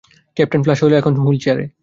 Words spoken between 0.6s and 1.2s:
flash এখন